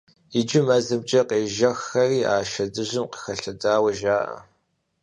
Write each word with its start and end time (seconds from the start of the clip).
Иджы 0.39 0.61
мэзымкӀэ 0.65 1.21
къежэххэри 1.29 2.19
а 2.33 2.35
шэдыжьым 2.49 3.05
къыхэлъадэу 3.11 3.85
жаӀэ. 3.99 4.37